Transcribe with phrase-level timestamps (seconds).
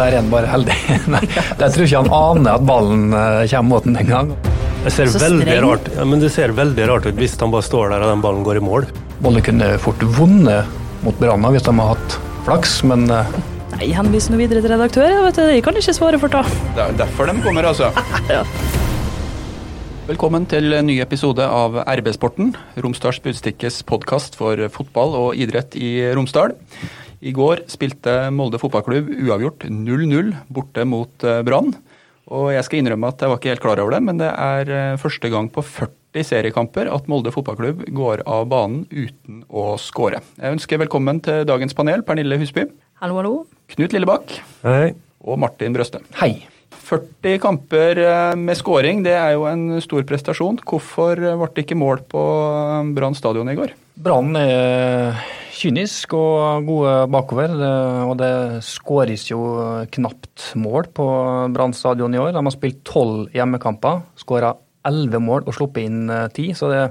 [0.00, 0.74] Der er han bare heldig.
[1.12, 4.30] Nei, jeg tror ikke han aner at ballen eh, kommer mot den engang.
[4.80, 7.90] Det ser, veldig rart, ja, men det ser veldig rart ut hvis han bare står
[7.92, 8.86] der og den ballen går i mål.
[9.20, 12.16] Molde kunne fort vunnet mot Brann hvis de har hatt
[12.46, 13.34] flaks, men eh,
[13.74, 15.04] Nei, henvis nå videre til redaktør.
[15.12, 16.46] Jeg vet, det, jeg kan ikke svare for det.
[16.78, 17.92] Det er derfor de kommer, altså.
[18.32, 18.40] Ja.
[20.08, 25.92] Velkommen til en ny episode av RB-sporten, Romsdals Budstikkes podkast for fotball og idrett i
[26.16, 26.56] Romsdal.
[27.20, 31.74] I går spilte Molde fotballklubb uavgjort 0-0 borte mot eh, Brann.
[32.30, 34.70] Og jeg skal innrømme at jeg var ikke helt klar over det, men det er
[34.72, 40.22] eh, første gang på 40 seriekamper at Molde fotballklubb går av banen uten å skåre.
[40.40, 42.68] Jeg ønsker velkommen til dagens panel, Pernille Husby,
[43.00, 43.34] Hallo, hallo.
[43.72, 44.90] Knut Lillebakk Hei.
[45.24, 46.02] og Martin Brøste.
[46.20, 46.34] hei.
[46.90, 50.58] 40 kamper eh, med scoring, det er jo en stor prestasjon.
[50.66, 52.22] Hvorfor ble det ikke mål på
[52.96, 53.76] Brann stadion i går?
[54.00, 57.52] Brann er kynisk og gode bakover,
[58.06, 58.32] og det
[58.64, 59.40] skåres jo
[59.92, 61.06] knapt mål på
[61.54, 62.32] Brann stadion i år.
[62.36, 64.54] De har spilt tolv hjemmekamper, skåra
[64.88, 66.82] elleve mål og sluppet inn eh, ti, så det,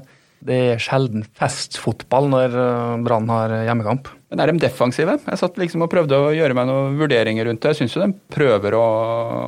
[0.46, 4.12] det er sjelden festfotball når eh, Brann har hjemmekamp.
[4.30, 5.16] Men er de defensive?
[5.26, 7.72] Jeg satt liksom og prøvde å gjøre meg noen vurderinger rundt det.
[7.74, 8.84] Jeg syns jo de prøver å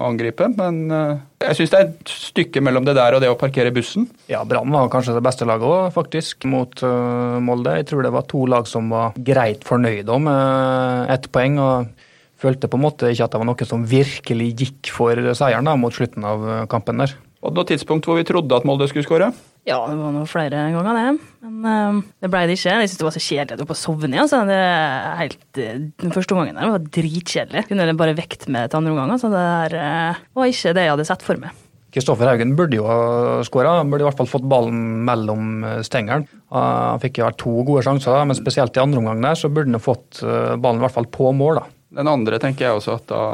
[0.07, 3.37] angripe, men eh, jeg syns det er et stykke mellom det der og det å
[3.37, 4.07] parkere bussen.
[4.31, 7.77] Ja, Brann var kanskje det beste laget òg, faktisk, mot eh, Molde.
[7.77, 11.61] Jeg tror det var to lag som var greit fornøyde med ett poeng.
[11.61, 12.07] og
[12.41, 15.77] Følte på en måte ikke at det var noe som virkelig gikk for seieren da,
[15.77, 17.13] mot slutten av eh, kampen der.
[17.45, 19.29] Og noe tidspunkt hvor vi trodde at Molde skulle skåre.
[19.67, 21.31] Ja, det var noe flere ganger, det.
[21.45, 21.65] Men
[22.01, 22.73] uh, det ble det ikke.
[22.73, 24.21] Jeg syntes det var så kjedelig at på sovne.
[24.23, 24.43] Altså.
[24.49, 27.67] Det er helt, eh, den første omgangen der var dritkjedelig.
[27.69, 29.13] Kunne jeg bare vekt med til andre omgang.
[29.13, 29.29] Altså.
[29.29, 31.59] Det der, uh, var ikke det jeg hadde sett for meg.
[31.91, 32.97] Kristoffer Haugen burde jo ha
[33.43, 36.23] skåra, burde i hvert fall fått ballen mellom eh, stengeren.
[36.55, 39.67] Han fikk jo vært to gode sjanser, men spesielt i andre omgang der så burde
[39.67, 41.59] han ha fått eh, ballen i hvert fall på mål.
[41.59, 41.65] da.
[41.99, 43.25] Den andre tenker jeg også at da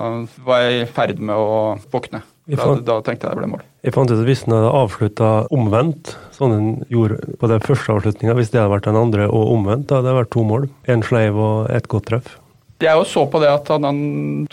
[0.48, 2.24] var jeg i ferd med å våkne.
[2.48, 3.64] Da, da tenkte jeg det ble mål.
[3.84, 7.96] Jeg fant ut at hvis han hadde avslutta omvendt, sånn han gjorde på den første
[7.98, 10.68] avslutninga, hvis det hadde vært den andre og omvendt, da hadde det vært to mål.
[10.88, 12.38] Én sleiv og ett godt treff.
[12.78, 14.02] Jeg jo så på det at hadde han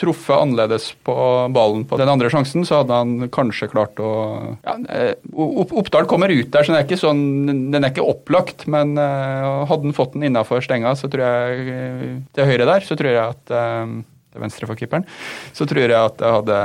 [0.01, 1.15] truffet annerledes på
[1.53, 4.13] ballen på den andre sjansen, så hadde han kanskje klart å
[4.65, 7.21] ja, eh, Oppdal kommer ut der, så den er ikke, sånn,
[7.75, 8.65] den er ikke opplagt.
[8.71, 12.89] Men eh, hadde han fått den innafor stenga, så tror jeg eh, til høyre der,
[12.89, 13.55] så tror jeg at
[14.35, 15.07] til venstre for keeperen,
[15.55, 16.59] så tror jeg at det hadde,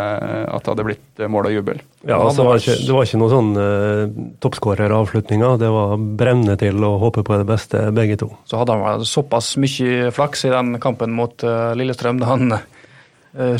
[0.49, 1.83] at det hadde blitt mål og jubel.
[2.07, 5.59] Ja, altså, det var ikke, det var ikke noen sånn uh, toppskåreravslutninger.
[5.61, 8.31] Det var brenne til og håpe på det beste, begge to.
[8.49, 12.65] Så hadde han såpass mye flaks i den kampen mot uh, Lillestrøm da han uh,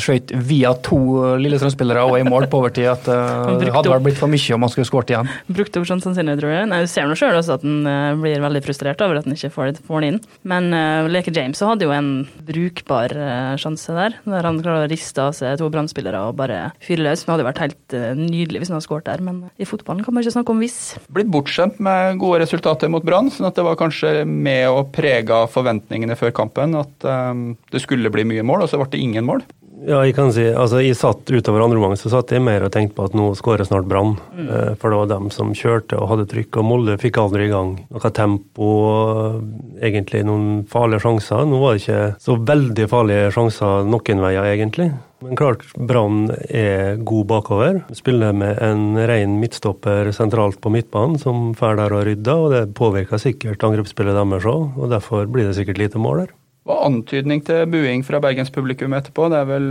[0.02, 3.94] skøyt via to eh, Lillestrøm-spillere og i mål på overtid at eh, det hadde opp-
[3.96, 5.30] vel blitt for mye om han skulle skåret igjen.
[5.50, 6.68] Brukte opp sånn sannsynlig, tror jeg.
[6.70, 9.36] Nei, Du ser nå sjøl også at han eh, blir veldig frustrert over at han
[9.36, 10.18] ikke får, den inn.
[10.48, 12.10] Men uh, Leke James hadde jo en
[12.46, 16.70] brukbar uh, sjanse der, der han klarer å riste av seg to brannspillere og bare
[16.82, 17.24] fyre løs.
[17.26, 20.16] Det hadde vært helt uh, nydelig hvis han hadde skåret der, men i fotballen kan
[20.16, 20.78] man ikke snakke om hvis.
[21.12, 25.44] Blitt bortskjemt med gode resultater mot Brann, sånn at det var kanskje med å prege
[25.52, 27.42] forventningene før kampen at eh,
[27.72, 29.44] det skulle bli mye mål, og så ble det ingen mål.
[29.80, 32.72] Ja, jeg kan si, altså jeg satt utover andre omgang, så satt jeg mer og
[32.74, 34.16] tenkte på at nå skårer snart Brann.
[34.36, 37.52] Eh, For det var dem som kjørte og hadde trykk, og Molde fikk aldri i
[37.52, 41.46] gang noe tempo og egentlig noen farlige sjanser.
[41.48, 44.90] Nå var det ikke så veldig farlige sjanser noen veier, egentlig.
[45.20, 47.80] Men klart, Brann er god bakover.
[47.96, 52.62] Spiller med en ren midtstopper sentralt på midtbanen som fer der og rydder, og det
[52.76, 56.36] påvirker sikkert angrepsspillet deres òg, og derfor blir det sikkert lite mål der.
[56.68, 59.28] Var antydning til buing fra bergenspublikum etterpå.
[59.32, 59.68] Det er vel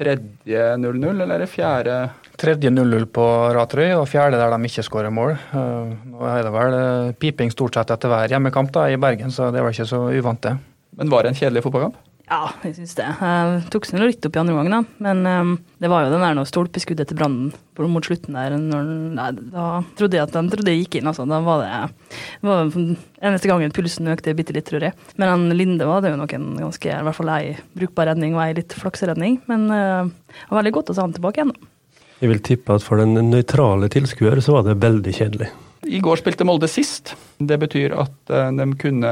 [0.00, 1.96] tredje 0-0, eller er det fjerde?
[2.40, 3.24] Tredje 0-0 på
[3.56, 5.34] Ratrøy, og fjerde der de ikke skårer mål.
[5.36, 9.34] Eh, Nå er det vel eh, piping stort sett etter hver hjemmekamp da, i Bergen,
[9.34, 10.54] så det var ikke så uvant, det.
[10.96, 11.98] Men var det en kjedelig fotballkamp?
[12.30, 13.08] Ja, jeg syns det.
[13.18, 15.02] Jeg tok seg litt opp i andre omgang, da.
[15.02, 17.50] Men um, det var jo den der noe stolpeskuddet til Brannen
[17.90, 18.54] mot slutten der.
[18.54, 19.64] Når, nei, da
[19.98, 21.26] trodde jeg at de trodde jeg gikk inn, altså.
[21.26, 24.94] Da var det, var eneste gangen pulsen økte bitte litt, tror jeg.
[25.18, 28.38] Men han Linde var det jo nok en ganske, i hvert fall ei brukbar redning
[28.38, 29.40] og ei litt flakseredning.
[29.50, 31.50] Men uh, det var veldig godt å se han tilbake igjen.
[31.56, 31.74] da.
[32.20, 35.50] Jeg vil tippe at for den nøytrale tilskuer så var det veldig kjedelig.
[35.88, 37.14] I går spilte Molde sist.
[37.40, 39.10] Det betyr at eh, de kunne,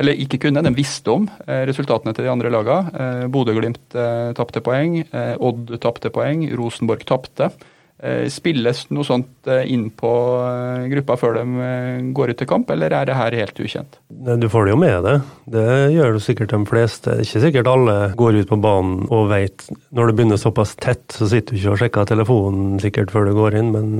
[0.00, 2.92] eller ikke kunne, de visste om eh, resultatene til de andre lagene.
[2.96, 3.96] Eh, Bodø-Glimt
[4.36, 7.50] tapte poeng, Odd tapte poeng, Rosenborg tapte.
[8.28, 10.10] Spilles noe sånt inn på
[10.92, 11.68] gruppa før de
[12.12, 13.96] går ut til kamp, eller er det her helt ukjent?
[14.12, 15.30] Du får det jo med deg.
[15.54, 15.64] Det
[15.94, 17.14] gjør det sikkert de fleste.
[17.24, 19.64] Ikke sikkert alle går ut på banen og vet
[19.96, 23.32] Når det begynner såpass tett, så sitter du ikke og sjekker telefonen sikkert før du
[23.38, 23.96] går inn, men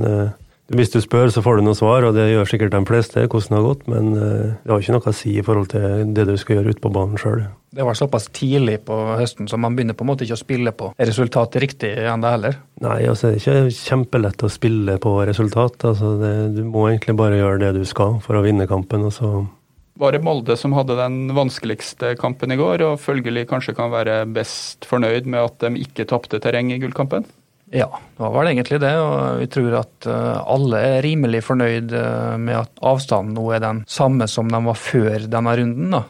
[0.67, 3.53] Hvis du spør, så får du noen svar, og det gjør sikkert de fleste, hvordan
[3.53, 6.25] det har gått, men eh, det har ikke noe å si i forhold til det
[6.27, 7.45] du skal gjøre ute på banen sjøl.
[7.77, 10.73] Det var såpass tidlig på høsten, så man begynner på en måte ikke å spille
[10.75, 12.59] på resultatet riktig ennå heller.
[12.83, 15.87] Nei, altså det er ikke kjempelett å spille på resultat.
[15.87, 19.07] Altså det, du må egentlig bare gjøre det du skal for å vinne kampen.
[19.07, 19.31] og så
[19.97, 24.19] var det Molde som hadde den vanskeligste kampen i går, og følgelig kanskje kan være
[24.29, 27.25] best fornøyd med at de ikke tapte terreng i gullkampen?
[27.75, 28.93] Ja, det var det egentlig det.
[29.01, 33.63] Og vi tror at eh, alle er rimelig fornøyd eh, med at avstanden nå er
[33.63, 35.91] den samme som den var før denne runden.
[35.97, 36.05] da.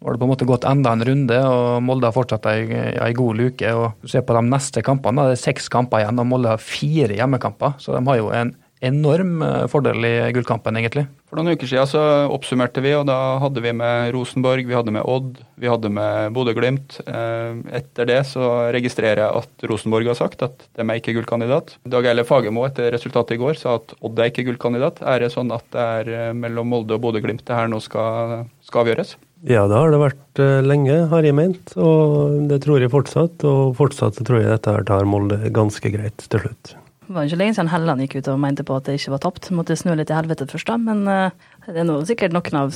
[0.00, 2.62] Har det på en måte gått enda en runde, og Molde har fortsatt ei,
[2.94, 3.74] ei god luke.
[3.76, 7.18] og Se på de neste kampene, det er seks kamper igjen, og Molde har fire
[7.18, 7.76] hjemmekamper.
[7.82, 11.08] Så de har jo en enorm eh, fordel i gullkampen, egentlig.
[11.30, 12.00] For noen uker siden så
[12.34, 16.32] oppsummerte vi, og da hadde vi med Rosenborg, vi hadde med Odd, vi hadde med
[16.34, 16.96] Bodø-Glimt.
[17.06, 21.76] Eh, etter det så registrerer jeg at Rosenborg har sagt at de er ikke gullkandidat.
[21.86, 24.98] Dag Eile Fagermo etter resultatet i går sa at Odd er ikke gullkandidat.
[25.06, 28.48] Er det sånn at det er eh, mellom Molde og Bodø-Glimt det her nå skal,
[28.66, 29.14] skal avgjøres?
[29.46, 33.46] Ja, det har det vært lenge, har jeg ment, og det tror jeg fortsatt.
[33.46, 36.74] Og fortsatt tror jeg dette her tar Molde ganske greit til slutt.
[37.10, 39.48] Var ikke lenge siden Helland gikk ut og mente på at det ikke var tapt.
[39.56, 40.76] Måtte snu litt i helvete først, da.
[40.78, 42.70] Men uh, det er noe, sikkert noen av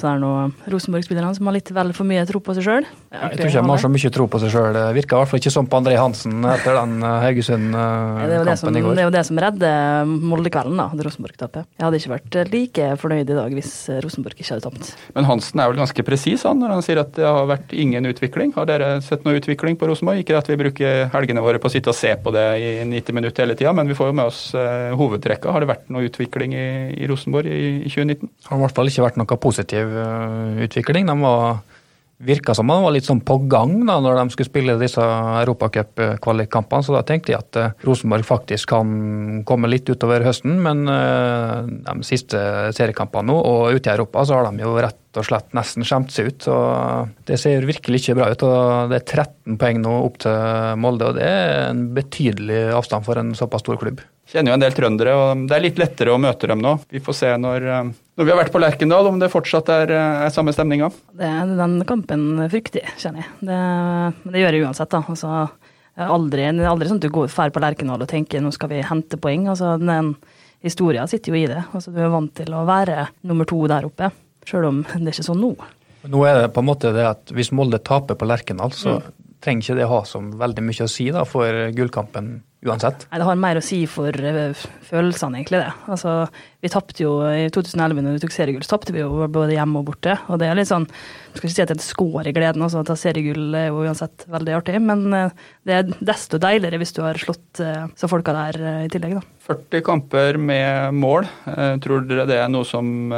[0.68, 2.86] Rosenborg-spillerne som har litt vel for mye tro på seg sjøl.
[3.14, 4.74] Jeg tror ikke de har så mye tro på seg sjøl.
[4.76, 8.82] Det virka i hvert fall ikke sånn på André Hansen etter den eh, Haugesund-kampen i
[8.84, 8.98] går.
[8.98, 11.64] Det er jo det som redder Molde-kvelden, da, at Rosenborg taper.
[11.78, 13.72] Jeg hadde ikke vært like fornøyd i dag hvis
[14.04, 14.92] Rosenborg ikke hadde tapt.
[15.16, 18.52] Men Hansen er vel ganske presis når han sier at det har vært ingen utvikling.
[18.58, 20.20] Har dere sett noe utvikling på Rosenborg?
[20.20, 23.16] Ikke at vi bruker helgene våre på å sitte og se på det i 90
[23.16, 24.42] minutter hele tida, men vi får jo med oss
[25.00, 25.54] hovedtrekka.
[25.54, 26.68] Har det vært noe utvikling i,
[27.00, 28.30] i Rosenborg i, i 2019?
[28.50, 31.06] Har i hvert fall ikke vært noe positiv uh, utvikling.
[31.06, 31.62] De var
[32.24, 36.86] virka som de var litt sånn på gang da, når de skulle spille disse europacupkvalikkampene.
[36.86, 40.58] Så da tenkte jeg at uh, Rosenborg faktisk kan komme litt utover høsten.
[40.64, 42.40] Men uh, de siste
[42.74, 46.10] seriekampene nå, og ute i Europa, så har de jo rett og slett nesten skjemt
[46.10, 46.48] seg ut.
[46.48, 46.56] Så
[47.28, 48.42] det ser virkelig ikke bra ut.
[48.48, 53.06] og Det er 13 poeng nå opp til Molde, og det er en betydelig avstand
[53.06, 54.02] for en såpass stor klubb.
[54.30, 56.78] Kjenner jo en del trøndere, og det er litt lettere å møte dem nå.
[56.90, 59.92] Vi får se når, når vi har vært på Lerkendal, om det fortsatt er,
[60.24, 60.88] er samme stemninga.
[61.18, 63.34] Den kampen frykter jeg, kjenner jeg.
[63.50, 63.60] Det,
[64.32, 65.02] det gjør jeg uansett, da.
[65.12, 65.34] Altså,
[66.08, 69.20] aldri, aldri sånn at du går drar på Lerkendal og tenker nå skal vi hente
[69.20, 69.46] poeng.
[69.52, 70.14] Altså, den
[70.64, 71.60] historien sitter jo i det.
[71.76, 74.08] Altså, du er vant til å være nummer to der oppe.
[74.48, 75.52] Sjøl om det er ikke sånn nå.
[76.10, 79.12] Nå er det på en måte det at hvis Molde taper på Lerkendal, så mm.
[79.44, 83.04] Trenger ikke det ha så veldig mye å si da, for gullkampen uansett.
[83.10, 85.60] Nei, Det har mer å si for uh, følelsene, egentlig.
[85.60, 85.72] det.
[85.92, 86.14] Altså,
[86.64, 89.82] Vi tapte jo i 2011, når vi tok seriegull, så tapte vi jo både hjemme
[89.82, 90.16] og borte.
[90.32, 92.34] Og det er litt sånn, jeg skal ikke si at det er et skår i
[92.36, 94.80] gleden, altså, å ta seriegull er jo uansett veldig artig.
[94.80, 98.92] Men uh, det er desto deiligere hvis du har slått uh, så folka der i
[98.92, 99.24] tillegg, da.
[99.44, 101.28] 40 kamper med mål.
[101.84, 103.10] tror dere det er noe som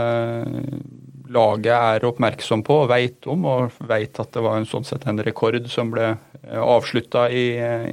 [1.32, 5.06] laget er oppmerksom på og veit om, og veit at det var en sånn sett
[5.08, 7.46] en rekord som ble eh, avslutta i,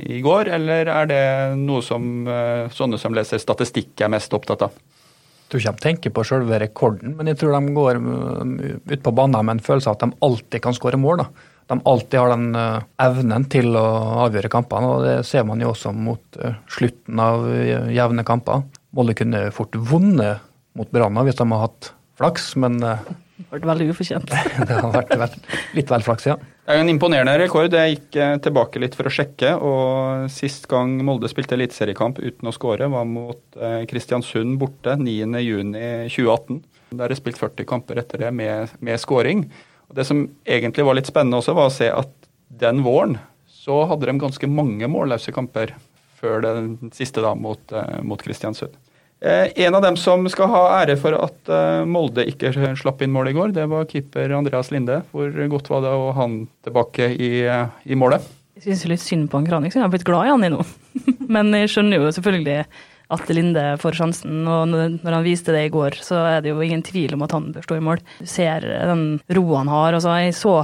[0.04, 1.24] i, går, eller er det
[1.62, 4.76] noe som eh, sånne som leser statistikk er mest opptatt av?
[5.44, 9.06] Jeg tror ikke de tenker på selve rekorden, men jeg tror de går eh, ut
[9.06, 11.24] på banen med en følelse av at de alltid kan skåre mål.
[11.24, 11.50] da.
[11.72, 12.48] De alltid har den
[13.02, 13.86] evnen til å
[14.26, 17.46] avgjøre kampene, og det ser man jo også mot slutten av
[17.88, 18.66] jevne kamper.
[18.94, 20.44] Molde kunne fort vunnet
[20.76, 22.84] mot Brann hvis de har hatt flaks, men
[23.52, 24.34] vært veldig ufortjent.
[24.70, 25.48] det har vært, vært
[25.78, 26.38] litt vel flaks, ja.
[26.38, 27.76] Det er jo en imponerende rekord.
[27.76, 29.56] Jeg gikk eh, tilbake litt for å sjekke.
[29.60, 36.62] og Sist gang Molde spilte eliteseriekamp uten å skåre, var mot eh, Kristiansund borte 9.6.2018.
[36.94, 39.48] Der er det spilt 40 kamper etter det med, med skåring.
[39.90, 42.14] Og Det som egentlig var litt spennende også, var å se at
[42.64, 43.18] den våren
[43.50, 45.76] så hadde de ganske mange målløse kamper
[46.20, 48.76] før den siste da mot, eh, mot Kristiansund.
[49.24, 53.14] Eh, en av dem som skal ha ære for at eh, Molde ikke slapp inn
[53.16, 55.00] mål i går, det var keeper Andreas Linde.
[55.16, 58.26] Hvor godt var det å ha han tilbake i, eh, i målet?
[58.60, 60.60] Jeg syns litt synd på han Kranik, jeg har blitt glad i han i nå.
[61.36, 62.66] Men jeg skjønner jo selvfølgelig
[63.14, 66.60] at Linde får sjansen, og når han viste det i går, så er det jo
[66.66, 68.04] ingen tvil om at han bør stå i mål.
[68.20, 69.04] Du ser den
[69.38, 69.96] roa han har.
[69.96, 70.56] Altså, jeg så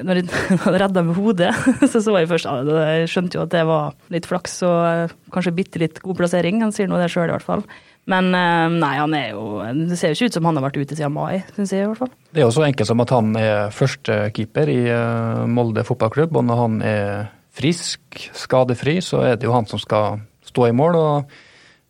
[0.00, 1.52] når jeg redda med hodet,
[1.92, 5.82] så så jeg først Jeg skjønte jo at det var litt flaks og kanskje bitte
[5.82, 6.62] litt god plassering.
[6.64, 7.64] Han sier nå det sjøl, i hvert fall.
[8.10, 10.80] Men eh, nei, han er jo Det ser jo ikke ut som han har vært
[10.80, 12.10] ute siden mai, syns jeg i hvert fall.
[12.32, 16.48] Det er jo så enkelt som at han er førstekeeper i eh, Molde fotballklubb, og
[16.48, 17.06] når han er
[17.52, 18.00] frisk,
[18.34, 20.98] skadefri, så er det jo han som skal stå i mål.
[20.98, 21.40] og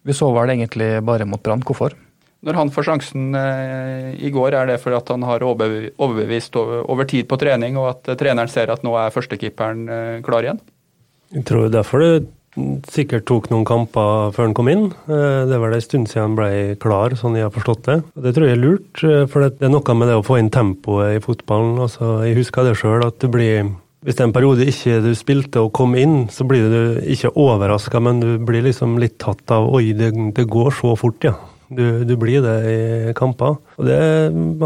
[0.03, 1.63] vi så vel egentlig bare mot Brann.
[1.63, 1.95] Hvorfor?
[2.43, 7.07] Når han får sjansen eh, i går, er det fordi at han har overbevist over
[7.09, 10.63] tid på trening, og at treneren ser at nå er førstekeeperen eh, klar igjen?
[11.33, 12.15] Jeg tror derfor det
[12.93, 14.89] sikkert tok noen kamper før han kom inn.
[15.09, 16.51] Eh, det var det en stund siden han ble
[16.83, 17.99] klar, sånn jeg har forstått det.
[18.27, 20.53] Det tror jeg er lurt, eh, for det er noe med det å få inn
[20.53, 21.79] tempoet i fotballen.
[21.87, 23.71] Altså, jeg husker det sjøl, at det blir
[24.03, 26.81] hvis det er en periode ikke du spilte og kom inn, så blir du
[27.15, 31.23] ikke overraska, men du blir liksom litt tatt av Oi, det, det går så fort,
[31.23, 31.37] ja.
[31.77, 33.57] Du, du, blir det i kamper.
[33.79, 33.99] Og det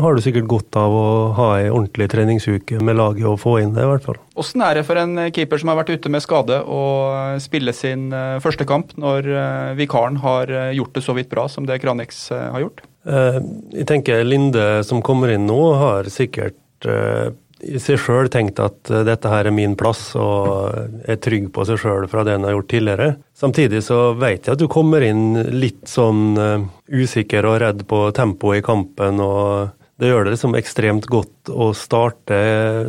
[0.02, 3.74] har du sikkert godt av å ha ei ordentlig treningsuke med laget og få inn
[3.76, 4.18] det, i hvert fall.
[4.36, 6.82] Hvordan er det for en keeper som har vært ute med skade, å
[7.42, 11.46] spille sin eh, første kamp når eh, vikaren har eh, gjort det så vidt bra
[11.52, 12.84] som det Kranix har gjort?
[13.06, 16.58] Jeg tenker Linde som kommer inn nå, har sikkert
[17.64, 21.64] i seg sjøl tenkt at uh, dette her er min plass, og er trygg på
[21.68, 23.08] seg sjøl fra det han har gjort tidligere.
[23.36, 28.06] Samtidig så vet jeg at du kommer inn litt sånn uh, usikker og redd på
[28.16, 32.38] tempoet i kampen, og det gjør det liksom ekstremt godt å starte,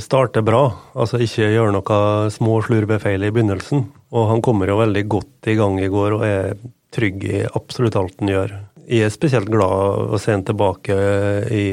[0.04, 0.66] starte bra.
[1.00, 2.00] Altså ikke gjøre noe
[2.36, 3.86] små slurvefeil i begynnelsen.
[4.12, 6.58] Og han kommer jo veldig godt i gang i går og er
[6.96, 8.58] trygg i absolutt alt han gjør
[8.88, 10.96] jeg er spesielt glad å se han tilbake
[11.52, 11.66] i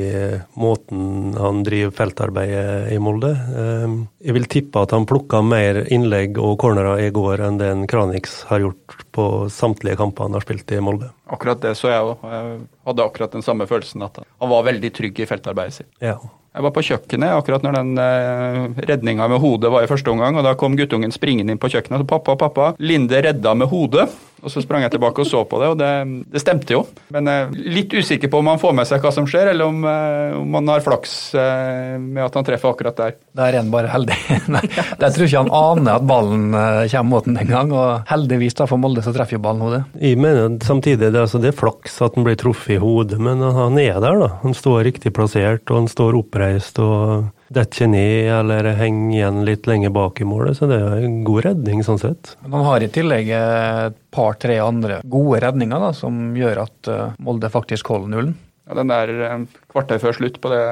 [0.58, 3.30] måten han driver feltarbeidet i Molde.
[3.54, 7.70] Ehm, jeg vil tippe at han plukka mer innlegg og cornerer i går enn det
[7.70, 11.12] en Kranix har gjort på samtlige kamper han har spilt i Molde.
[11.30, 12.26] Akkurat det så jeg òg.
[12.34, 12.56] Jeg
[12.90, 15.92] hadde akkurat den samme følelsen at han var veldig trygg i feltarbeidet sitt.
[16.02, 16.18] Ja.
[16.54, 20.36] Jeg var på kjøkkenet akkurat når den eh, redninga med hodet var i første omgang,
[20.38, 24.06] og da kom guttungen springende inn på kjøkkenet og 'pappa, pappa, Linde redda med hodet'.
[24.44, 25.90] Og så sprang jeg tilbake og så på det, og det,
[26.32, 26.82] det stemte jo.
[27.14, 29.70] Men jeg er litt usikker på om han får med seg hva som skjer, eller
[29.70, 33.16] om, eh, om han har flaks eh, med at han treffer akkurat der.
[33.36, 34.18] Der er han bare heldig.
[34.54, 38.10] Nei, jeg tror ikke han aner at ballen eh, kommer mot den en gang, og
[38.10, 39.82] heldigvis da for Molde så treffer jo ballen hodet.
[40.00, 43.40] Jeg mener samtidig det, altså, det er flaks at han blir truffet i hodet, men
[43.40, 44.30] han er der, da.
[44.44, 49.68] Han står riktig plassert, og han står oppreist og detter ned eller henger igjen litt
[49.70, 52.34] lenge bak i målet, så det er en god redning sånn sett.
[52.42, 57.14] Men han har i tillegg et par-tre andre gode redninger da, som gjør at eh,
[57.24, 58.34] Molde faktisk holder nullen.
[58.64, 59.34] Ja, Den der eh,
[59.72, 60.62] kvarter før slutt på det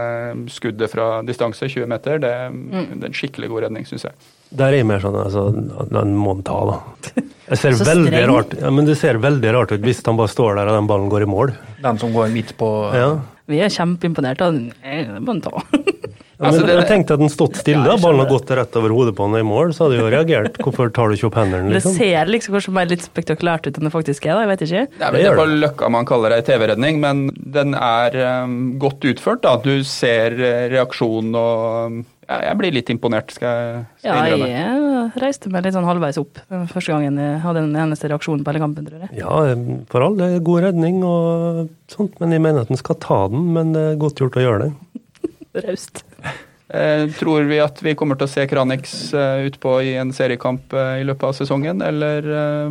[0.55, 2.95] skuddet fra distanse, 20 meter, det, mm.
[2.95, 4.31] det er en skikkelig god redning, syns jeg.
[4.53, 5.47] Der er jeg mer sånn altså,
[5.93, 6.81] den må han ta, da.
[7.53, 10.55] Det ser veldig rart ja, men det ser veldig rart ut hvis han bare står
[10.57, 11.51] der og den ballen går i mål.
[11.85, 13.11] Den som går midt på ja.
[13.51, 14.41] Vi er kjempeimponert.
[14.41, 15.61] av Det må han ta.
[16.43, 19.17] Ja, men jeg tenkte at den stått stille, ja, ballen har gått rett over hodet
[19.19, 20.61] på han i mål, så hadde jeg jo reagert.
[20.63, 21.73] Hvorfor tar du ikke opp hendene?
[21.73, 21.97] Liksom?
[21.97, 24.67] Det ser liksom kanskje mer litt spektakulært ut enn det faktisk er, da, jeg vet
[24.69, 24.85] ikke.
[24.99, 29.45] Det er vel på Løkka man kaller det TV-redning, men den er um, godt utført.
[29.47, 29.57] da.
[29.63, 30.35] Du ser
[30.73, 35.67] reaksjonen reaksjon og ja, Jeg blir litt imponert, skal jeg, skal ja, jeg reiste meg
[35.67, 36.39] litt sånn halvveis opp
[36.71, 39.11] første gangen jeg hadde den eneste reaksjonen på hele kampen, tror jeg.
[39.19, 39.43] Ja,
[39.91, 43.25] for all det er god redning og sånt, men jeg mener at den skal ta
[43.33, 44.71] den, men det er godt gjort å gjøre det.
[45.53, 46.05] Raust.
[46.73, 50.73] Eh, tror vi at vi kommer til å se Kranix eh, utpå i en seriekamp
[50.73, 52.25] eh, i løpet av sesongen, eller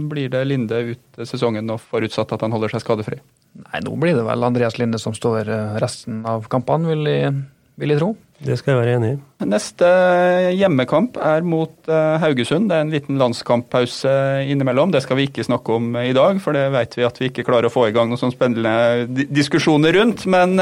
[0.09, 3.19] blir det Linde ut sesongen og forutsatt at han holder seg skadefri?
[3.61, 5.51] Nei, nå blir det vel Andreas Linde som står
[5.83, 7.35] resten av kampene, vil jeg,
[7.81, 8.11] vil jeg tro.
[8.41, 9.17] Det skal jeg være enig i.
[9.45, 9.87] Neste
[10.57, 12.71] hjemmekamp er mot uh, Haugesund.
[12.71, 14.13] Det er en liten landskamppause
[14.49, 14.93] innimellom.
[14.93, 17.45] Det skal vi ikke snakke om i dag, for det vet vi at vi ikke
[17.45, 20.25] klarer å få i gang noen sånn spennende diskusjoner rundt.
[20.29, 20.57] Men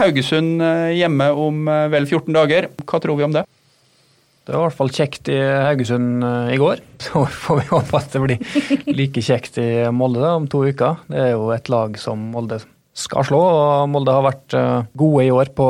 [0.00, 0.64] Haugesund
[0.96, 2.70] hjemme om vel 14 dager.
[2.82, 3.46] Hva tror vi om det?
[4.40, 6.82] Det var i hvert fall kjekt i Haugesund i går.
[7.06, 10.98] Så får vi håpe at det blir like kjekt i Molde da, om to uker.
[11.06, 12.58] Det er jo et lag som Molde
[13.00, 13.40] skal slå.
[13.40, 15.68] og Molde har vært eh, gode i år på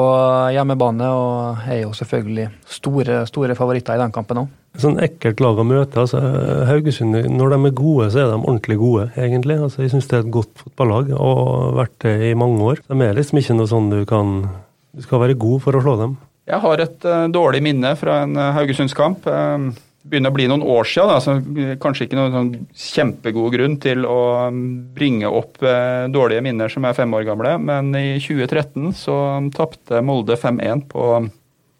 [0.55, 4.57] hjemmebane og er jo selvfølgelig store, store favoritter i den kampen òg.
[4.79, 5.99] Sånn ekkelt lag å møte.
[5.99, 6.21] altså
[6.69, 9.59] Haugesund, når de er gode, så er de ordentlig gode, egentlig.
[9.59, 12.83] altså Jeg syns det er et godt fotballag og har vært det i mange år.
[12.87, 14.43] De er liksom ikke noe sånn du kan
[14.91, 16.17] Du skal være god for å slå dem.
[16.51, 19.27] Jeg har et uh, dårlig minne fra en uh, Haugesundskamp.
[19.27, 19.71] Uh,
[20.09, 24.07] begynner å bli noen år siden, da, så kanskje ikke noen sånn kjempegod grunn til
[24.09, 24.63] å um,
[24.97, 29.19] bringe opp eh, dårlige minner som er fem år gamle, men i 2013 så
[29.57, 31.11] tapte Molde 5-1 på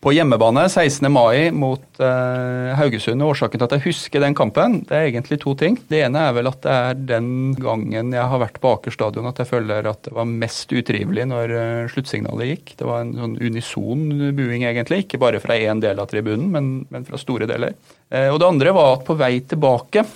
[0.01, 1.05] på hjemmebane 16.
[1.13, 3.21] mai mot eh, Haugesund.
[3.23, 5.77] Årsaken til at jeg husker den kampen, det er egentlig to ting.
[5.91, 7.29] Det ene er vel at det er den
[7.61, 11.27] gangen jeg har vært på Aker stadion at jeg føler at det var mest utrivelig
[11.29, 12.75] når uh, sluttsignalet gikk.
[12.81, 14.07] Det var en sånn unison
[14.39, 15.05] buing, egentlig.
[15.05, 17.77] Ikke bare fra én del av tribunen, men, men fra store deler.
[18.09, 20.07] Eh, og det andre var at på vei tilbake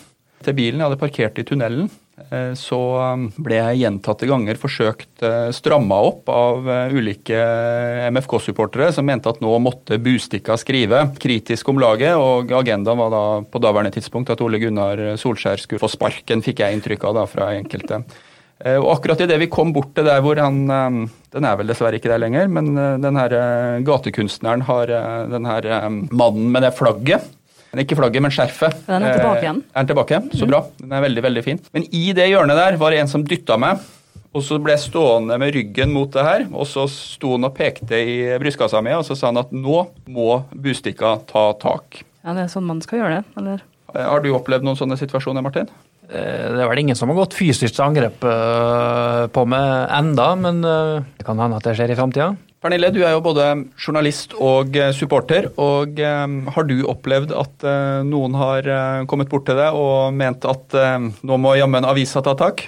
[0.45, 2.04] til bilen, jeg hadde parkert i tunnelen, Eh,
[2.55, 2.79] så
[3.15, 7.41] um, ble jeg gjentatte ganger forsøkt eh, stramma opp av eh, ulike
[8.15, 13.25] MFK-supportere som mente at nå måtte Bustikka skrive kritisk om laget, og agendaen var da
[13.43, 17.27] på daværende tidspunkt at Ole Gunnar Solskjær skulle få sparken, fikk jeg inntrykk av da
[17.31, 18.05] fra enkelte.
[18.79, 22.09] Og akkurat idet vi kom bort til der hvor han Den er vel dessverre ikke
[22.13, 22.71] der lenger, men
[23.03, 23.35] den her
[23.85, 24.93] gatekunstneren har
[25.29, 27.27] den her mannen med det flagget
[27.83, 28.85] Ikke flagget, men skjerfet.
[28.87, 29.59] Den er tilbake igjen.
[29.65, 30.21] Eh, er den tilbake?
[30.39, 30.63] Så bra.
[30.81, 31.61] Den er veldig, veldig fin.
[31.75, 33.83] Men i det hjørnet der var det en som dytta meg.
[34.35, 37.53] Og så ble jeg stående med ryggen mot det her, og så sto han og
[37.55, 42.01] pekte i brystkassa mi, og så sa han at nå må Bustikka ta tak.
[42.25, 43.63] Ja, det er sånn man skal gjøre det, eller?
[43.95, 45.71] Eh, Har du opplevd noen sånne situasjoner, Martin?
[46.11, 50.35] Eh, Det er vel ingen som har gått fysisk til angrep eh, på meg enda,
[50.37, 52.35] men eh, det kan hende at det skjer i framtida.
[52.65, 53.45] Pernille, du er jo både
[53.77, 55.51] journalist og supporter.
[55.61, 57.67] og Har du opplevd at
[58.09, 60.73] noen har kommet bort til deg og ment at
[61.21, 62.65] nå må jammen avisa ta tak?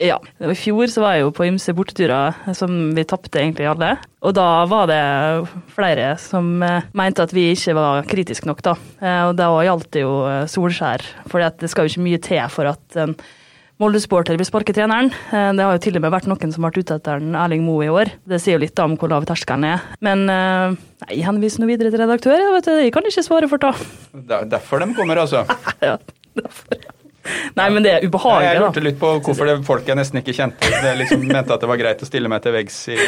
[0.00, 0.16] Ja.
[0.40, 3.90] I fjor så var jeg jo på ymse borteturer som vi tapte egentlig alle.
[4.24, 5.00] Og da var det
[5.74, 8.74] flere som eh, mente at vi ikke var kritiske nok, da.
[9.00, 11.04] Eh, Og da gjaldt det jo eh, Solskjær.
[11.28, 13.14] For det skal jo ikke mye til for at en
[13.80, 15.08] Molde-sporter vil sparke treneren.
[15.32, 17.86] Det har jo til og med vært noen som har vært ute etter Erling Moe
[17.86, 18.10] i år.
[18.28, 19.86] Det sier jo litt om hvor lav terskelen er.
[20.04, 20.76] Men eh,
[21.06, 22.36] nei, henvis nå videre til redaktør.
[22.44, 23.64] Jeg vet, jeg kan ikke svare for.
[24.12, 25.46] Det er derfor de kommer, altså.
[25.88, 25.96] Ja,
[26.36, 26.99] derfor.
[27.58, 28.84] Nei, men det er Jeg ubehagelig, lurte da.
[28.88, 31.80] litt på hvorfor det folk jeg nesten ikke kjente, det liksom mente at det var
[31.80, 32.98] greit å stille meg til veggs i,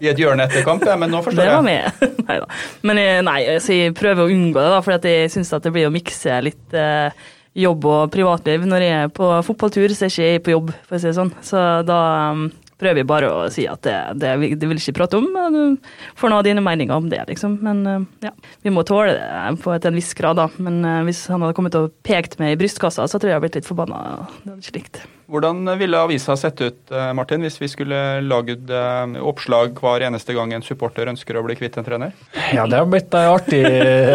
[0.00, 1.50] i et hjørne etter kamp, ja, men nå forstår jeg.
[1.50, 2.00] Det var med.
[2.00, 2.24] med.
[2.30, 2.48] Neida.
[2.88, 5.94] Men nei, så jeg prøver å unngå det, da, for jeg syns det blir å
[5.94, 7.28] mikse litt eh,
[7.58, 8.66] jobb og privatliv.
[8.68, 11.16] Når jeg er på fotballtur, så er ikke jeg på jobb, for å si det
[11.18, 11.32] sånn.
[11.46, 12.00] Så da
[12.34, 12.44] um,
[12.80, 15.28] prøver jeg bare å si at det, det, vil- det vil ikke prate om.
[15.36, 17.58] men Du får nå dine meninger om det, liksom.
[17.64, 18.34] Men eh, ja,
[18.64, 20.48] vi må tåle det på et, en viss grad, da.
[20.58, 23.40] Men eh, hvis han hadde kommet og pekt meg i brystkassa, så tror jeg jeg
[23.40, 24.02] hadde blitt litt forbanna.
[24.42, 25.02] Det hadde ikke likt.
[25.30, 30.34] Hvordan ville avisa sett ut, eh, Martin, hvis vi skulle lagd eh, oppslag hver eneste
[30.34, 32.16] gang en supporter ønsker å bli kvitt en trener?
[32.50, 33.60] Ja, det har blitt ei artig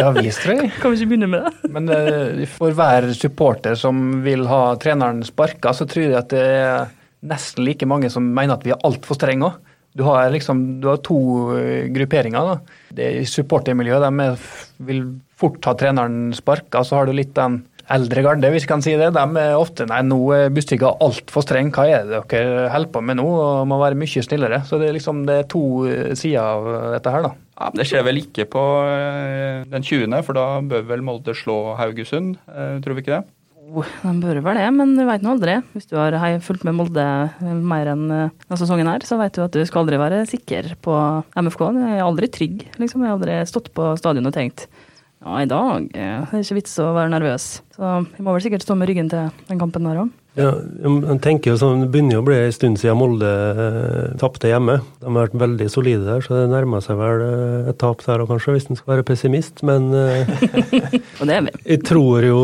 [0.04, 0.74] avis, tror jeg.
[0.82, 1.70] Kan vi ikke begynne med det?
[1.72, 6.44] Men eh, for hver supporter som vil ha treneren sparka, så tror jeg at det
[6.44, 6.92] er
[7.24, 9.72] nesten like mange som mener at vi er altfor strenge òg.
[9.96, 11.18] Du har liksom, du har to
[11.56, 12.50] eh, grupperinger.
[12.50, 12.82] da.
[12.92, 14.26] Det er supportermiljøet de
[14.84, 15.06] vil
[15.40, 16.82] fort ha treneren sparka.
[16.84, 17.62] Så har du litt den
[17.94, 19.08] eldre garde, hvis vi kan si det.
[19.14, 21.70] De er ofte nei, nå er Bustika altfor streng.
[21.72, 23.24] Hva er det dere holder på med nå?
[23.24, 24.60] Og må være mye snillere.
[24.68, 26.68] Så det er liksom det er to eh, sider av
[26.98, 27.32] dette her, da.
[27.56, 31.32] Ja, men Det skjer vel ikke på eh, den 20., for da bør vel Molde
[31.38, 32.36] slå Haugesund,
[32.84, 33.24] tror vi ikke det?
[33.66, 35.56] Jo, de bør vel det, men du veit nå aldri.
[35.74, 37.06] Hvis du har fulgt med Molde
[37.42, 40.76] mer enn eh, denne sesongen her, så vet du at du skal aldri være sikker
[40.86, 40.94] på
[41.34, 41.64] MFK.
[41.74, 43.02] Jeg er aldri trygg, liksom.
[43.02, 44.68] Jeg har aldri stått på stadion og tenkt
[45.26, 47.48] ja, i dag eh, det er ikke vits å være nervøs.
[47.74, 50.12] Så vi må vel sikkert stå med ryggen til den kampen der òg.
[50.36, 54.16] Ja, jeg tenker jo sånn, Det begynner jo å bli en stund siden Molde eh,
[54.20, 54.74] tapte hjemme.
[55.00, 58.20] De har vært veldig solide der, så det nærmer seg vel eh, et tap der
[58.20, 59.64] òg, kanskje, hvis en skal være pessimist.
[59.66, 60.28] Men eh,
[61.72, 62.42] jeg tror jo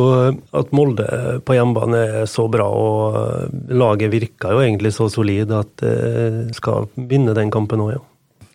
[0.56, 1.08] at Molde
[1.44, 6.40] på hjemmebane er så bra, og eh, laget virker jo egentlig så solid at eh,
[6.56, 8.02] skal vinne den kampen òg, ja.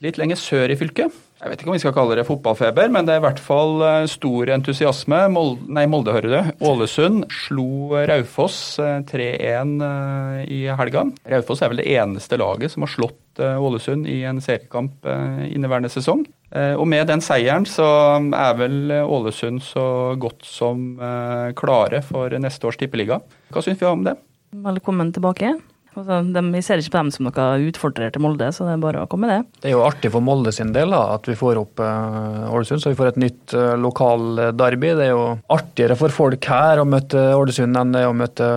[0.02, 1.14] Litt lenger sør i fylket.
[1.38, 3.76] Jeg vet ikke om vi skal kalle det fotballfeber, men det er i hvert fall
[3.86, 5.20] eh, stor entusiasme.
[5.30, 6.64] Molde, nei, Molde, hører du.
[6.66, 11.04] Ålesund slo Raufoss eh, 3-1 eh, i helga.
[11.30, 15.46] Raufoss er vel det eneste laget som har slått eh, Ålesund i en seriekamp eh,
[15.54, 16.26] inneværende sesong.
[16.50, 17.86] Eh, Og med den seieren så
[18.34, 19.86] er vel Ålesund så
[20.18, 23.22] godt som eh, klare for neste års tippeliga.
[23.54, 24.18] Hva syns vi om det?
[24.66, 25.54] Velkommen tilbake.
[25.98, 28.82] Altså, de, vi ser ikke på dem som noen utfordrer til Molde, så det er
[28.84, 29.62] bare å komme med det.
[29.64, 32.84] Det er jo artig for Molde sin del da, at vi får opp eh, Ålesund,
[32.84, 34.94] så vi får et nytt uh, lokal eh, derby.
[35.00, 38.52] Det er jo artigere for folk her å møte Ålesund enn det er å møte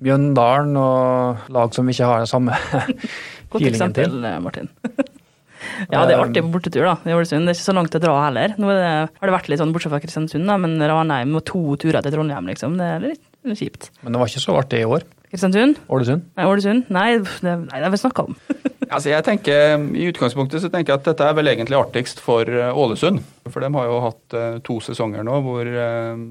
[0.00, 2.56] Bjøndalen og lag som ikke har den samme
[3.52, 3.68] Godt til.
[3.68, 4.72] eksempel, eh, Martin.
[5.92, 6.96] ja, det er artig på bortetur, da.
[7.04, 7.44] i Ålesund.
[7.44, 8.56] Det er ikke så langt å dra heller.
[8.56, 11.62] Nå det, har det vært litt sånn, bortsett fra Kristiansund, da, men Ranheim og to
[11.84, 12.80] turer til Trondheim, liksom.
[12.80, 13.92] Det er litt kjipt.
[14.00, 15.04] Men det var ikke så artig i år.
[15.28, 15.80] Kristiansund?
[15.92, 16.24] Ålesund.
[16.38, 16.88] Nei, Ålesund?
[16.94, 18.38] Nei, det, nei, det har vi snakka om.
[18.88, 22.48] Altså jeg tenker, I utgangspunktet så tenker jeg at dette er vel egentlig artigst for
[22.48, 23.20] eh, Ålesund.
[23.52, 26.22] For de har jo hatt eh, to sesonger nå hvor eh,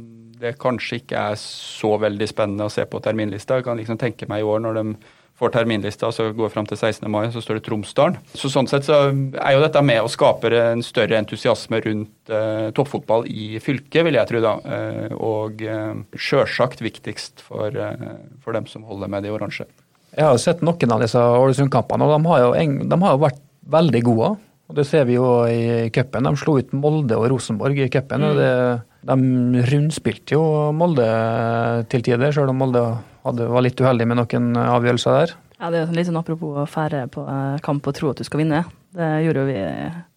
[0.42, 3.60] det kanskje ikke er så veldig spennende å se på terminlista.
[3.60, 4.86] Jeg kan liksom tenke meg i år når de
[5.38, 7.06] får terminlista, så går fram til 16.
[7.14, 8.16] mai, så står det Tromsdalen.
[8.34, 8.96] Så sånn sett så
[9.38, 14.18] er jo dette med å skape en større entusiasme rundt eh, toppfotball i fylket, vil
[14.18, 14.56] jeg tro da.
[14.66, 19.68] Eh, og eh, sjølsagt viktigst for, eh, for dem som holder med de oransje.
[20.18, 23.42] Jeg har sett noen av disse Ålesund-kampene, og de har, eng- de har jo vært
[23.70, 24.34] veldig gode.
[24.68, 26.26] Og Det ser vi jo i cupen.
[26.28, 28.24] De slo ut Molde og Rosenborg i cupen.
[28.26, 28.50] og det,
[29.08, 30.44] De rundspilte jo
[30.76, 31.08] Molde
[31.92, 32.84] til tider, selv om Molde
[33.28, 35.36] hadde, var litt uheldig med noen avgjørelser der.
[35.58, 38.28] Ja, det er litt sånn apropos å fære på eh, kamp og tro at du
[38.28, 38.62] skal vinne.
[38.98, 39.62] Det gjorde jo vi,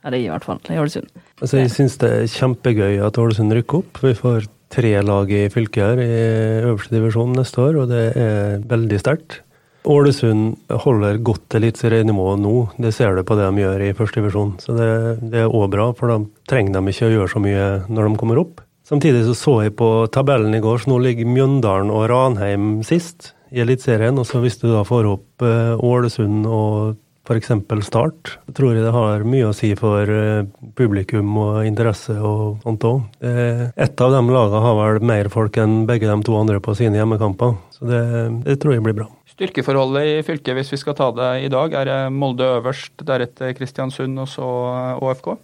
[0.07, 1.09] eller i hvert fall, i Ålesund.
[1.40, 4.03] Altså, jeg syns det er kjempegøy at Ålesund rykker opp.
[4.05, 6.11] Vi får tre lag i fylket her i
[6.68, 9.40] øverste divisjon neste år, og det er veldig sterkt.
[9.88, 14.53] Ålesund holder godt eliteserienivå nå, det ser du på det de gjør i første divisjon.
[14.61, 14.90] Så det,
[15.33, 16.18] det er òg bra, for da
[16.53, 18.61] trenger de ikke å gjøre så mye når de kommer opp.
[18.90, 23.37] Samtidig så så jeg på tabellen i går, så nå ligger Mjøndalen og Ranheim sist
[23.55, 24.18] i Eliteserien.
[24.18, 26.96] Og så hvis du da får opp eh, Ålesund og
[27.31, 27.53] f.eks.
[27.87, 30.42] Start, så tror jeg det har mye å si for eh,
[30.74, 33.05] publikum og interesse og sånt òg.
[33.22, 36.98] Ett av de lagene har vel mer folk enn begge de to andre på sine
[36.98, 38.03] hjemmekamper, så det,
[38.48, 39.07] det tror jeg blir bra.
[39.31, 44.18] Styrkeforholdet i fylket, hvis vi skal ta det i dag, er Molde øverst, deretter Kristiansund
[44.18, 44.50] og så
[44.98, 45.37] ÅFK?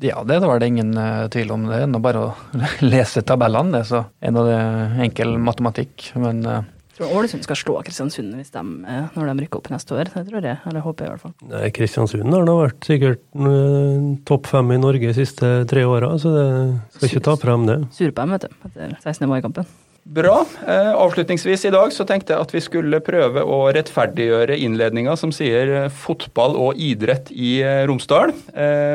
[0.00, 1.68] Ja, det var det ingen uh, tvil om.
[1.68, 2.60] Det er nå bare å
[2.92, 3.78] lese tabellene.
[3.78, 4.60] Det så en av det
[5.06, 6.12] enkel matematikk.
[6.20, 6.60] Men uh,
[7.00, 10.10] tror Ålesund skal slå Kristiansund hvis de, eh, når de rykker opp neste år.
[10.12, 11.34] Det tror jeg, eller håper jeg i hvert fall.
[11.52, 16.12] Nei, Kristiansund har nå vært sikkert uh, topp fem i Norge de siste tre åra,
[16.20, 16.48] så det
[16.96, 17.78] skal ikke ta frem det.
[17.96, 19.28] Sur på dem, vet du, etter 16.
[19.30, 19.68] mai-kampen.
[20.02, 20.46] Bra.
[20.66, 25.32] Eh, avslutningsvis i dag så tenkte jeg at vi skulle prøve å rettferdiggjøre innledninga som
[25.34, 28.32] sier eh, fotball og idrett i eh, Romsdal.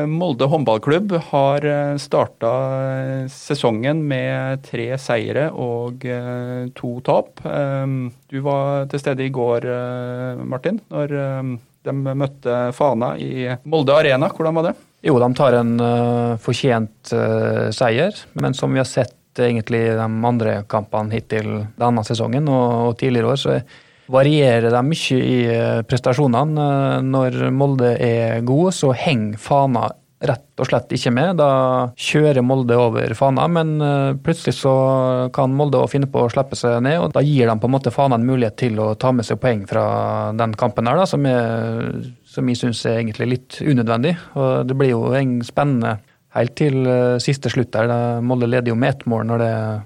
[0.10, 1.66] Molde håndballklubb har
[2.02, 2.52] starta
[3.32, 6.04] sesongen med tre seire og
[6.78, 7.42] to tap.
[7.42, 9.68] Du var til stede i går,
[10.46, 11.16] Martin, når
[11.86, 14.30] de møtte Fana i Molde Arena.
[14.34, 14.76] Hvordan var det?
[15.06, 15.76] Jo, de tar en
[16.42, 17.14] fortjent
[17.76, 22.96] seier, men som vi har sett egentlig de andre kampene hittil denne sesongen og, og
[23.02, 23.58] tidligere år, så
[24.12, 26.66] varierer de mye i eh, prestasjonene.
[26.70, 29.88] Eh, når Molde er gode, så henger Fana
[30.26, 31.36] rett og slett ikke med.
[31.40, 31.50] Da
[32.00, 34.76] kjører Molde over Fana, men eh, plutselig så
[35.36, 37.00] kan Molde finne på å slippe seg ned.
[37.02, 39.42] og Da gir de på en måte Fana en mulighet til å ta med seg
[39.42, 39.86] poeng fra
[40.38, 44.16] den kampen her, da, som, er, som jeg syns er egentlig litt unødvendig.
[44.36, 45.98] Og Det blir jo en spennende
[46.36, 47.92] helt til eh, siste slutt der.
[48.26, 49.84] Molde leder jo med ett mål når det er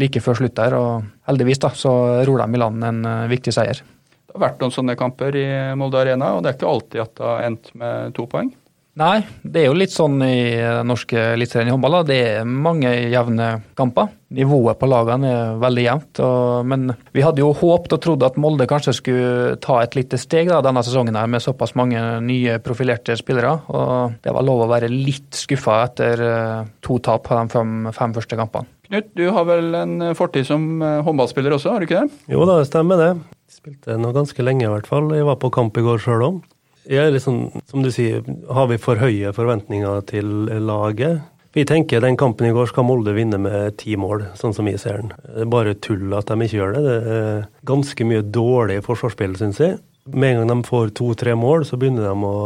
[0.00, 1.92] like før slutt der, og heldigvis da, så
[2.26, 3.82] ror de i land en eh, viktig seier.
[3.82, 7.14] Det har vært noen sånne kamper i Molde Arena, og det er ikke alltid at
[7.18, 8.52] det har endt med to poeng?
[9.00, 12.02] Nei, det er jo litt sånn i den norske eliteserien i håndball.
[12.04, 13.46] Det er mange jevne
[13.78, 14.10] kamper.
[14.36, 16.20] Nivået på lagene er veldig jevnt.
[16.20, 20.20] Og, men vi hadde jo håpet og trodd at Molde kanskje skulle ta et lite
[20.20, 23.54] steg da, denne sesongen her, med såpass mange nye profilerte spillere.
[23.72, 27.74] Og det var lov å være litt skuffa etter eh, to tap på de fem,
[27.96, 28.68] fem første kampene.
[28.90, 32.24] Knut, du har vel en fortid som eh, håndballspiller også, har du ikke det?
[32.36, 33.12] Jo da, det stemmer det.
[33.52, 35.14] Spilte nå ganske lenge i hvert fall.
[35.16, 36.42] Jeg var på kamp i går sjøl òg.
[36.90, 40.32] Ja, liksom, som du sier, har vi for høye forventninger til
[40.66, 41.22] laget?
[41.52, 44.72] Vi tenker den kampen i går skal Molde vinne med ti mål, sånn som vi
[44.80, 45.10] ser den.
[45.20, 46.82] Det er bare tull at de ikke gjør det.
[46.88, 49.80] Det er ganske mye dårlig forsvarsspill, syns jeg.
[50.08, 52.38] Med en gang de får to-tre mål, så begynner de å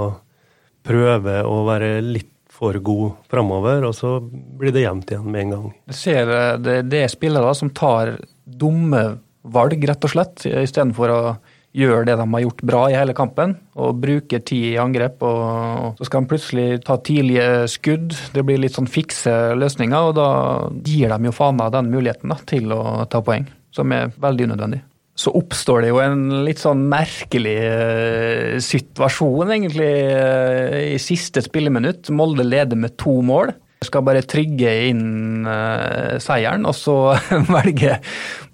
[0.87, 5.55] prøve å være litt for god framover, og så blir det jevnt igjen med en
[5.55, 5.71] gang.
[5.87, 6.33] Du ser
[6.65, 9.05] det, det er spillere som tar dumme
[9.47, 11.21] valg, rett og slett, istedenfor å
[11.77, 15.23] gjør det de har gjort bra i hele kampen, og bruker tid i angrep.
[15.27, 18.17] og Så skal de plutselig ta tidlige skudd.
[18.35, 20.29] Det blir litt sånn fikse løsninger, og da
[20.87, 24.51] gir de jo faen av den muligheten da, til å ta poeng, som er veldig
[24.51, 24.83] unødvendig.
[25.17, 32.13] Så oppstår det jo en litt sånn merkelig uh, situasjon, egentlig, uh, i siste spilleminutt.
[32.13, 36.97] Molde leder med to mål skal bare trygge inn uh, seieren, og så
[37.57, 38.01] velger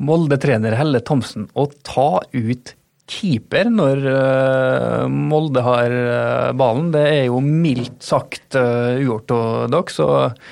[0.02, 2.74] Molde-trener Helle Thomsen å ta ut
[3.10, 6.92] keeper når uh, Molde har uh, ballen.
[6.94, 10.02] Det er jo mildt sagt uh, uortodoks.
[10.04, 10.44] og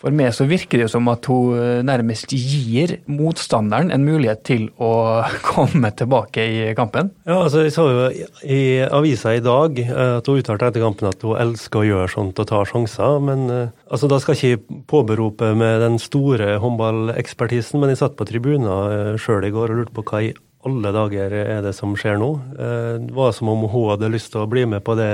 [0.00, 4.62] for meg så virker det jo som at hun nærmest gir motstanderen en mulighet til
[4.80, 7.10] å komme tilbake i kampen.
[7.28, 8.06] Ja, altså Jeg så jo
[8.40, 12.40] i avisa i dag at hun uttalte etter kampen at hun elsker å gjøre sånt
[12.40, 13.20] og ta sjanser.
[13.28, 18.24] Men altså da skal jeg ikke påberope med den store håndballekspertisen, men jeg satt på
[18.30, 20.32] tribunen sjøl i går og lurte på hva i
[20.66, 22.30] alle dager er det som skjer nå?
[22.56, 25.12] Eh, det var som om hun hadde lyst til å bli med på det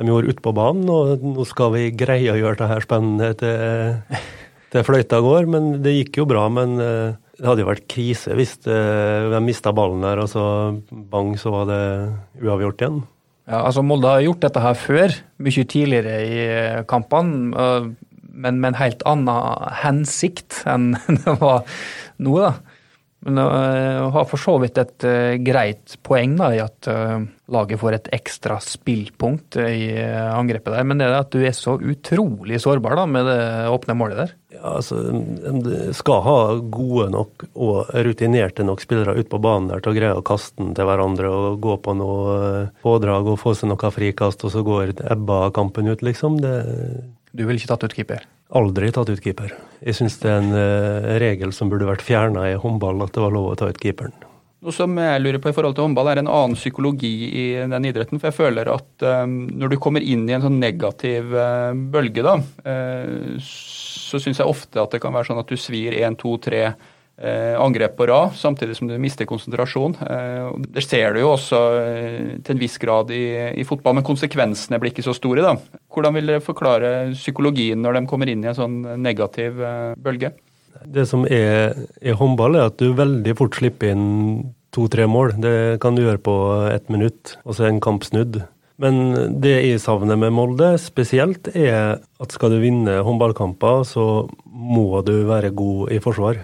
[0.00, 3.28] de gjorde ute på banen, og nå skal vi greie å gjøre det her spennende
[3.36, 4.22] til,
[4.72, 5.50] til fløyta går.
[5.52, 6.46] Men det gikk jo bra.
[6.48, 10.44] Men eh, det hadde jo vært krise hvis eh, de mista ballen der, og så
[11.12, 11.82] bang, så var det
[12.40, 13.02] uavgjort igjen.
[13.50, 16.42] Ja, altså Molde har gjort dette her før, mye tidligere i
[16.88, 17.50] kampene,
[18.32, 20.94] men med en helt annen hensikt enn
[21.26, 21.66] det var
[22.22, 22.38] nå.
[22.38, 22.52] da.
[23.22, 27.22] Men uh, har for så vidt et uh, greit poeng da, i at uh,
[27.54, 30.86] laget får et ekstra spillpunkt i angrepet der.
[30.88, 33.38] Men det er at du er så utrolig sårbar da, med det
[33.70, 34.34] åpne målet der.
[34.56, 34.98] Ja, altså,
[35.62, 36.36] De skal ha
[36.74, 40.58] gode nok og rutinerte nok spillere ut på banen der til å greie å kaste
[40.58, 42.36] den til hverandre og gå på noe
[42.82, 46.40] pådrag og få seg noe frikast, og så går Ebba-kampen ut, liksom.
[46.42, 46.56] Det...
[47.32, 48.26] Du ville ikke tatt ut keeper?
[48.52, 49.54] Aldri tatt ut keeper.
[49.80, 53.24] Jeg syns det er en uh, regel som burde vært fjerna i håndball, at det
[53.24, 54.12] var lov å ta ut keeperen.
[54.62, 57.88] Noe som jeg lurer på i forhold til håndball, er en annen psykologi i den
[57.88, 58.20] idretten.
[58.20, 62.22] For jeg føler at um, når du kommer inn i en sånn negativ uh, bølge,
[62.22, 66.14] da, uh, så syns jeg ofte at det kan være sånn at du svir én,
[66.20, 66.68] to, tre
[67.22, 69.92] angrep på rad, samtidig som du mister konsentrasjon.
[70.74, 71.58] det ser du jo også
[72.42, 75.44] til en viss grad i, i, fotball, men konsekvensene blir ikke så store.
[75.44, 75.52] da.
[75.92, 79.60] Hvordan vil dere forklare psykologien når de kommer inn i en sånn negativ
[80.02, 80.32] bølge?
[80.82, 84.08] Det som er i håndball, er at du veldig fort slipper inn
[84.74, 85.36] to-tre mål.
[85.42, 86.36] Det kan du gjøre på
[86.72, 88.40] ett minutt, og så er en kamp snudd.
[88.82, 95.04] Men det jeg savner med Molde spesielt, er at skal du vinne håndballkamper, så må
[95.06, 96.40] du være god i forsvar.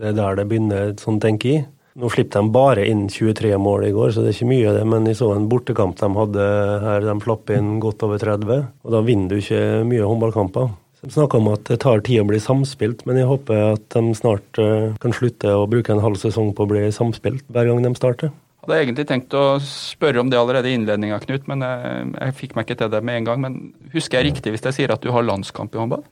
[0.00, 1.68] Det er der det begynner, sånn tenker jeg.
[2.00, 4.76] Nå slipper de bare inn 23 mål i går, så det er ikke mye av
[4.78, 4.84] det.
[4.88, 6.44] Men jeg så en bortekamp de hadde
[6.86, 8.62] her, de slapp inn godt over 30.
[8.86, 10.70] Og da vinner du ikke mye håndballkamper.
[11.00, 14.14] De snakker om at det tar tid å bli samspilt, men jeg håper at de
[14.16, 17.80] snart uh, kan slutte å bruke en halv sesong på å bli samspilt hver gang
[17.84, 18.32] de starter.
[18.60, 22.36] Jeg hadde egentlig tenkt å spørre om det allerede i innledninga, Knut, men jeg, jeg,
[22.42, 23.40] fikk meg ikke til det med en gang.
[23.40, 23.60] Men
[23.94, 26.04] husker jeg riktig hvis jeg sier at du har landskamp i håndball?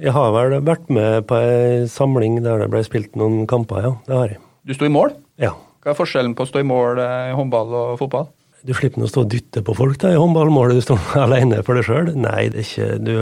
[0.00, 3.94] Jeg har vel vært med på ei samling der det ble spilt noen kamper, ja.
[4.08, 4.42] Det har jeg.
[4.64, 5.12] Du sto i mål?
[5.40, 5.54] Ja.
[5.84, 8.28] Hva er forskjellen på å stå i mål i håndball og fotball?
[8.66, 11.78] Du slipper å stå og dytte på folk da, i håndballmålet, du står alene for
[11.78, 12.10] deg sjøl.
[12.18, 13.12] Nei, det er ikke Du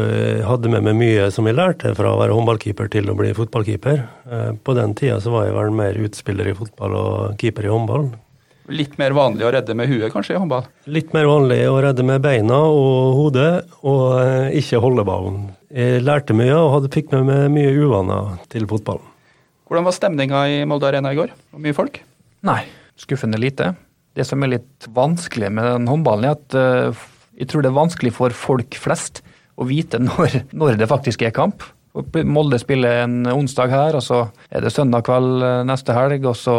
[0.49, 4.01] hadde med meg mye som jeg lærte fra å være håndballkeeper til å bli fotballkeeper.
[4.31, 7.75] Eh, på den tida så var jeg vel mer utspiller i fotball og keeper i
[7.75, 8.09] håndball.
[8.67, 10.65] Litt mer vanlig å redde med huet, kanskje, i håndball?
[10.91, 13.51] Litt mer vanlig å redde med beina og hodet,
[13.87, 15.45] og eh, ikke holde ballen.
[15.71, 19.07] Jeg lærte mye og hadde, fikk med meg mye uvaner til fotballen.
[19.67, 21.33] Hvordan var stemninga i Molde Arena i går?
[21.55, 22.01] Og mye folk?
[22.47, 22.61] Nei,
[22.99, 23.73] skuffende lite.
[24.17, 27.81] Det som er litt vanskelig med den håndballen, er at uh, jeg tror det er
[27.81, 29.23] vanskelig for folk flest
[29.59, 31.67] å vite når, når det faktisk er kamp.
[32.27, 34.19] Molde spiller en onsdag her, og så
[34.51, 36.57] er det søndag kveld eh, neste helg, og så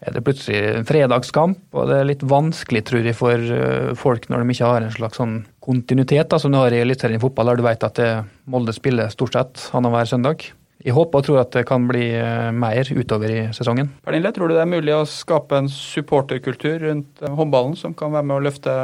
[0.00, 1.62] er det plutselig en fredagskamp.
[1.74, 4.94] Og det er litt vanskelig, tror jeg, for eh, folk når de ikke har en
[4.94, 8.12] slags sånn kontinuitet, da, som du har i Eliteserien fotball, der du vet at det,
[8.46, 10.46] Molde spiller stort sett annenhver søndag.
[10.86, 13.88] Jeg håper og tror at det kan bli eh, mer utover i sesongen.
[14.06, 18.12] Pernille, tror du det er mulig å skape en supporterkultur rundt eh, håndballen som kan
[18.14, 18.74] være med å løfte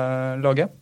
[0.42, 0.72] laget?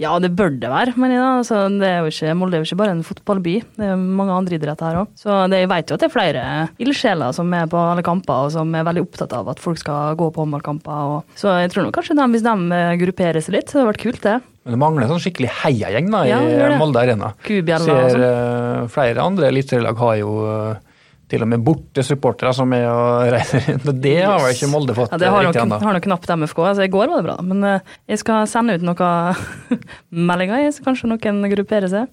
[0.00, 0.92] Ja, det bør det være.
[1.00, 3.54] Men altså, det er jo ikke, Molde er jo ikke bare en fotballby.
[3.78, 5.14] Det er mange andre idretter her òg.
[5.16, 6.42] Så det, jeg vet jo at det er flere
[6.82, 10.18] ildsjeler som er på alle kamper, og som er veldig opptatt av at folk skal
[10.20, 11.22] gå på håndballkamper.
[11.40, 13.92] Så jeg tror nok kanskje de, hvis de eh, grupperer seg litt, så hadde det
[13.94, 14.36] vært kult, det.
[14.66, 16.40] Men det mangler en sånn skikkelig heiagjeng i ja,
[16.76, 17.30] Molde Arena.
[17.46, 18.24] Kubjella og sånn.
[18.26, 20.85] Uh, flere andre eliteserielag har jo uh,
[21.30, 23.88] til og med borte supportere som er og reiser rundt.
[24.02, 25.80] Det har vel ikke Molde fått ja, det har nok, ennå.
[25.82, 26.60] Har nok knapt MFK.
[26.70, 27.36] Altså, I går var det bra.
[27.46, 29.42] Men uh, jeg skal sende ut noen
[30.30, 32.12] meldinger, så kanskje noen grupperer seg.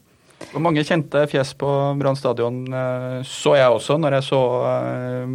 [0.52, 2.58] Hvor mange kjente fjes på Brann stadion
[3.24, 4.40] så jeg også når jeg så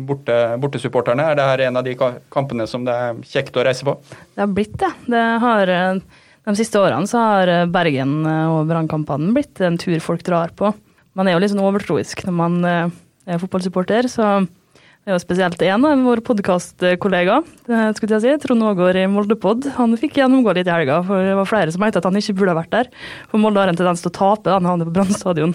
[0.05, 1.31] borte, bortesupporterne.
[1.31, 3.95] Er det her en av de kampene som det er kjekt å reise på?
[4.37, 4.91] Det har blitt det.
[5.09, 5.73] Det har
[6.49, 10.55] de siste årene så har eh, Bergen- eh, og brannkampene blitt en tur folk drar
[10.57, 10.71] på.
[11.19, 12.95] Man er jo litt sånn overtroisk når man eh,
[13.29, 14.31] er fotballsupporter, så
[15.09, 19.71] det er jo spesielt en av våre podkastkollegaer, si, Trond Aagaard i Moldepod.
[19.79, 22.35] Han fikk gjennomgå litt i helga, for det var flere som mente at han ikke
[22.37, 22.91] burde ha vært der.
[23.31, 25.55] For Molde har en tendens til å tape han havner på Brann stadion.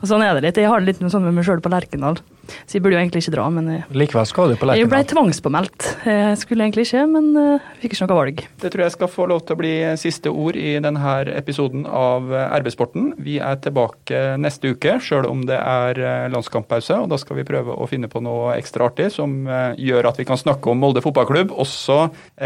[0.00, 0.58] Og sånn er det litt.
[0.58, 2.18] Jeg har det litt sånn med meg sjøl på Lerkendal.
[2.66, 4.82] Så jeg burde jo egentlig ikke dra, men jeg, Likevel skal du på Lerkendal?
[4.82, 5.88] Jeg ble tvangspåmeldt.
[6.08, 8.42] Jeg skulle egentlig ikke, men uh, fikk ikke noe valg.
[8.62, 12.30] Det tror jeg skal få lov til å bli siste ord i denne episoden av
[12.60, 13.12] RB-sporten.
[13.24, 17.00] Vi er tilbake neste uke, sjøl om det er eh, landskamppause.
[17.04, 19.36] Og da skal vi prøve å finne på noe ekstra artig som
[19.78, 21.98] gjør at vi kan snakke om Molde fotballklubb også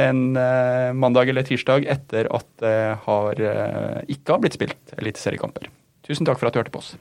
[0.03, 0.23] en
[0.99, 3.45] mandag eller tirsdag etter at det har,
[4.11, 5.71] ikke har blitt spilt eliteseriekamper.
[6.07, 6.95] Tusen takk for at du hørte på oss.